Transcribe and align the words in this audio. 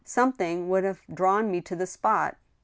Something 0.03 0.67
would 0.69 0.83
have 0.83 1.03
drawn 1.13 1.51
me 1.51 1.61
to 1.61 1.75
the 1.75 1.85
spot 1.85 2.35